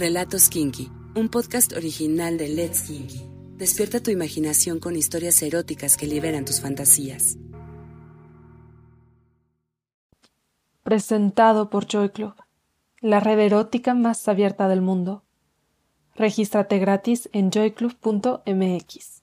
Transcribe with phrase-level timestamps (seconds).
[0.00, 3.20] Relatos Kinky, un podcast original de Let's Kinky.
[3.58, 7.36] Despierta tu imaginación con historias eróticas que liberan tus fantasías.
[10.82, 12.32] Presentado por Joy Club,
[13.02, 15.22] la red erótica más abierta del mundo.
[16.14, 19.19] Regístrate gratis en joyclub.mx.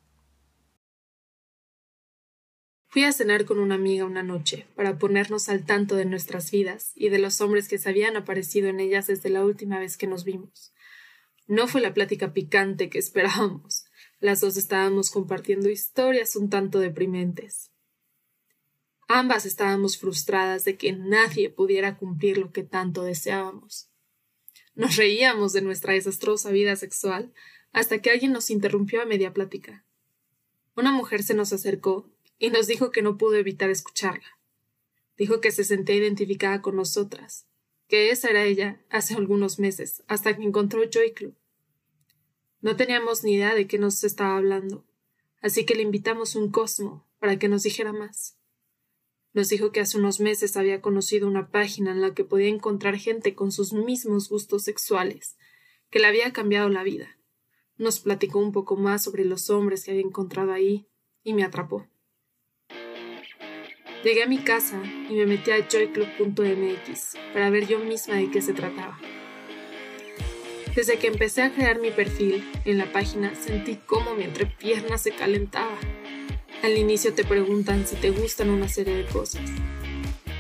[2.90, 6.94] Fui a cenar con una amiga una noche para ponernos al tanto de nuestras vidas
[6.96, 10.08] y de los hombres que se habían aparecido en ellas desde la última vez que
[10.08, 10.74] nos vimos.
[11.48, 13.86] No fue la plática picante que esperábamos.
[14.20, 17.72] Las dos estábamos compartiendo historias un tanto deprimentes.
[19.10, 23.90] Ambas estábamos frustradas de que nadie pudiera cumplir lo que tanto deseábamos.
[24.76, 27.34] Nos reíamos de nuestra desastrosa vida sexual
[27.74, 29.86] hasta que alguien nos interrumpió a media plática.
[30.76, 34.40] Una mujer se nos acercó y nos dijo que no pudo evitar escucharla.
[35.18, 37.48] Dijo que se sentía identificada con nosotras,
[37.88, 41.36] que esa era ella hace algunos meses, hasta que encontró Joy Club.
[42.62, 44.86] No teníamos ni idea de qué nos estaba hablando,
[45.42, 48.38] así que le invitamos un Cosmo para que nos dijera más.
[49.34, 52.98] Nos dijo que hace unos meses había conocido una página en la que podía encontrar
[52.98, 55.38] gente con sus mismos gustos sexuales,
[55.90, 57.20] que le había cambiado la vida.
[57.78, 60.88] Nos platicó un poco más sobre los hombres que había encontrado ahí
[61.24, 61.88] y me atrapó.
[64.08, 68.42] Llegué a mi casa y me metí a joyclub.mx para ver yo misma de qué
[68.42, 68.98] se trataba.
[70.74, 75.12] Desde que empecé a crear mi perfil en la página sentí cómo mi entrepierna se
[75.12, 75.78] calentaba.
[76.64, 79.44] Al inicio te preguntan si te gustan una serie de cosas.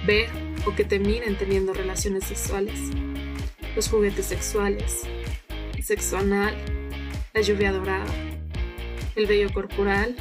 [0.06, 0.30] Ver
[0.66, 2.80] o que te miren teniendo relaciones sexuales.
[3.76, 5.02] Los juguetes sexuales.
[5.76, 6.56] El sexo anal.
[7.34, 8.08] La lluvia dorada.
[9.18, 10.16] El vello corporal.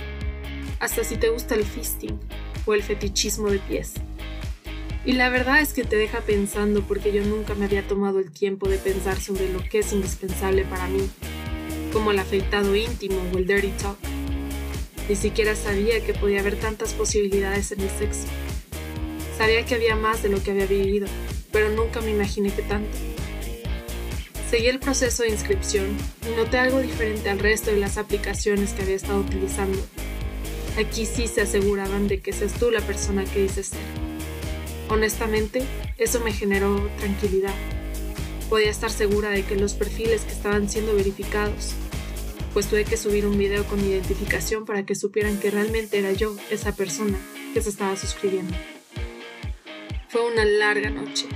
[0.81, 2.19] Hasta si te gusta el fisting
[2.67, 3.95] o el fetichismo de pies.
[5.07, 8.33] Y la verdad es que te deja pensando porque yo nunca me había tomado el
[8.33, 11.09] tiempo de pensar sobre lo que es indispensable para mí,
[11.93, 13.97] como el afeitado íntimo o el dirty talk.
[15.09, 18.27] Ni siquiera sabía que podía haber tantas posibilidades en el sexo.
[19.39, 21.07] Sabía que había más de lo que había vivido,
[21.53, 22.97] pero nunca me imaginé que tanto.
[24.51, 25.97] Seguí el proceso de inscripción
[26.29, 29.79] y noté algo diferente al resto de las aplicaciones que había estado utilizando
[30.79, 33.81] Aquí sí se aseguraban de que seas tú la persona que dices ser.
[34.91, 35.63] Honestamente,
[35.97, 37.55] eso me generó tranquilidad.
[38.51, 41.73] Podía estar segura de que los perfiles que estaban siendo verificados,
[42.53, 46.37] pues tuve que subir un video con identificación para que supieran que realmente era yo
[46.51, 47.19] esa persona
[47.55, 48.55] que se estaba suscribiendo.
[50.11, 51.27] Fue una larga noche.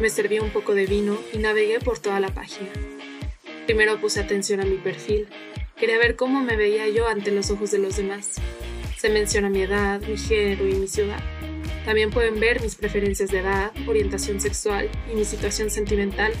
[0.00, 2.70] Me serví un poco de vino y navegué por toda la página.
[3.64, 5.28] Primero puse atención a mi perfil.
[5.78, 8.41] Quería ver cómo me veía yo ante los ojos de los demás.
[9.02, 11.18] Se menciona mi edad, mi género y mi ciudad.
[11.84, 16.32] También pueden ver mis preferencias de edad, orientación sexual y mi situación sentimental.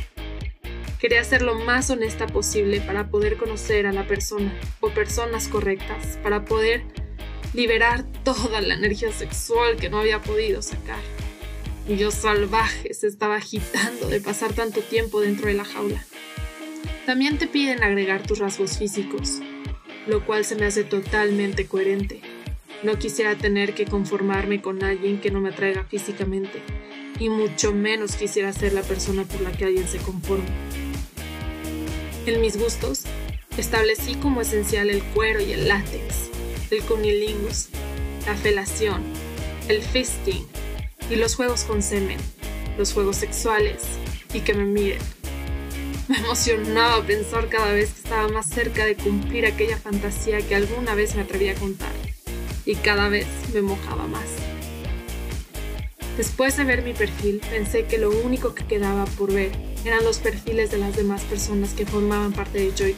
[1.00, 6.20] Quería ser lo más honesta posible para poder conocer a la persona o personas correctas,
[6.22, 6.84] para poder
[7.52, 11.00] liberar toda la energía sexual que no había podido sacar.
[11.88, 16.04] Y yo salvaje se estaba agitando de pasar tanto tiempo dentro de la jaula.
[17.06, 19.40] También te piden agregar tus rasgos físicos,
[20.06, 22.20] lo cual se me hace totalmente coherente.
[22.82, 26.60] No quisiera tener que conformarme con alguien que no me atraiga físicamente,
[27.20, 30.48] y mucho menos quisiera ser la persona por la que alguien se conforme.
[32.26, 33.04] En mis gustos,
[33.56, 36.30] establecí como esencial el cuero y el látex,
[36.72, 37.68] el cunilingus,
[38.26, 39.02] la felación,
[39.68, 40.44] el fisting
[41.08, 42.18] y los juegos con semen,
[42.78, 43.82] los juegos sexuales
[44.34, 45.02] y que me miren.
[46.08, 50.96] Me emocionaba pensar cada vez que estaba más cerca de cumplir aquella fantasía que alguna
[50.96, 52.01] vez me atreví a contar
[52.64, 54.28] y cada vez me mojaba más.
[56.16, 59.52] Después de ver mi perfil, pensé que lo único que quedaba por ver
[59.84, 62.96] eran los perfiles de las demás personas que formaban parte de Joy,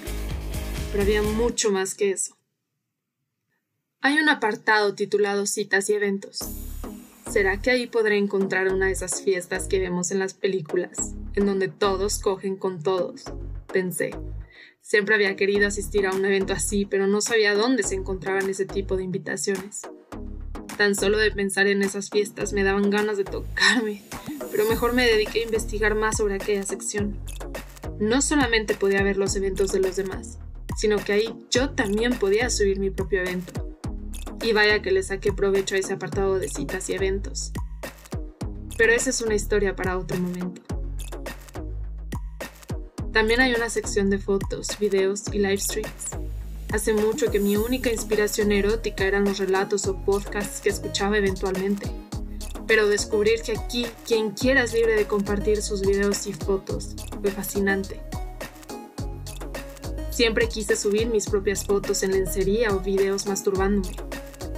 [0.91, 2.37] pero había mucho más que eso.
[4.01, 6.41] Hay un apartado titulado Citas y Eventos.
[7.31, 11.47] ¿Será que ahí podré encontrar una de esas fiestas que vemos en las películas, en
[11.47, 13.25] donde todos cogen con todos?
[13.73, 14.11] Pensé.
[14.87, 18.67] Siempre había querido asistir a un evento así, pero no sabía dónde se encontraban ese
[18.67, 19.81] tipo de invitaciones.
[20.77, 24.03] Tan solo de pensar en esas fiestas me daban ganas de tocarme,
[24.51, 27.17] pero mejor me dediqué a investigar más sobre aquella sección.
[27.99, 30.39] No solamente podía ver los eventos de los demás,
[30.77, 33.79] sino que ahí yo también podía subir mi propio evento.
[34.43, 37.53] Y vaya que le saqué provecho a ese apartado de citas y eventos.
[38.77, 40.74] Pero esa es una historia para otro momento.
[43.15, 46.09] También hay una sección de fotos, videos y live streams.
[46.73, 51.89] Hace mucho que mi única inspiración erótica eran los relatos o podcasts que escuchaba eventualmente.
[52.67, 57.31] Pero descubrir que aquí quien quiera es libre de compartir sus videos y fotos fue
[57.31, 58.01] fascinante.
[60.11, 63.95] Siempre quise subir mis propias fotos en lencería o videos masturbándome,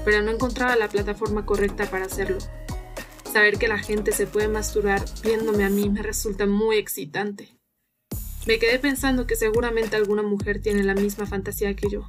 [0.03, 2.39] pero no encontraba la plataforma correcta para hacerlo.
[3.31, 7.56] Saber que la gente se puede masturbar viéndome a mí me resulta muy excitante.
[8.47, 12.07] Me quedé pensando que seguramente alguna mujer tiene la misma fantasía que yo.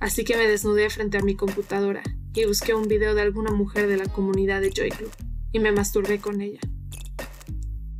[0.00, 2.02] Así que me desnudé frente a mi computadora
[2.34, 5.12] y busqué un video de alguna mujer de la comunidad de Joy Club
[5.52, 6.58] y me masturbé con ella.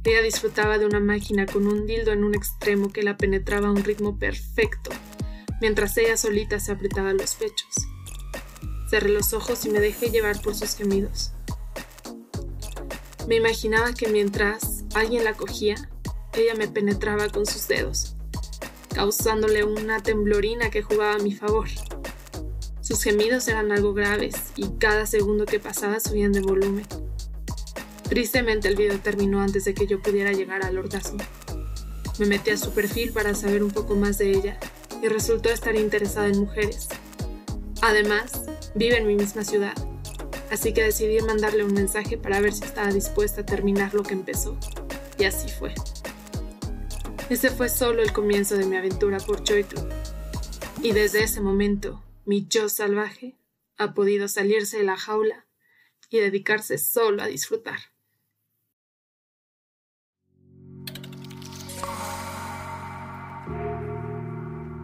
[0.03, 3.71] Ella disfrutaba de una máquina con un dildo en un extremo que la penetraba a
[3.71, 4.91] un ritmo perfecto,
[5.61, 7.73] mientras ella solita se apretaba los pechos.
[8.91, 11.33] Cerré los ojos y me dejé llevar por sus gemidos.
[13.29, 15.77] Me imaginaba que mientras alguien la cogía,
[16.37, 18.15] ella me penetraba con sus dedos,
[18.95, 21.69] causándole una temblorina que jugaba a mi favor.
[22.81, 26.87] Sus gemidos eran algo graves y cada segundo que pasaba subían de volumen.
[28.09, 31.19] Tristemente el video terminó antes de que yo pudiera llegar al orgasmo.
[32.19, 34.59] Me metí a su perfil para saber un poco más de ella
[35.03, 36.89] y resultó estar interesada en mujeres.
[37.81, 38.43] Además,
[38.75, 39.75] vive en mi misma ciudad,
[40.51, 44.15] así que decidí mandarle un mensaje para ver si estaba dispuesta a terminar lo que
[44.15, 44.57] empezó.
[45.19, 45.75] Y así fue.
[47.31, 49.89] Ese fue solo el comienzo de mi aventura por Club.
[50.83, 53.39] Y desde ese momento mi yo salvaje
[53.79, 55.47] ha podido salirse de la jaula
[56.11, 57.79] y dedicarse solo a disfrutar.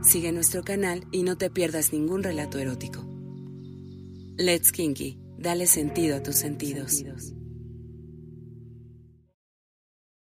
[0.02, 3.06] Sigue nuestro canal y no te pierdas ningún relato erótico.
[4.38, 7.04] Let's Kinky, dale sentido a tus sentidos.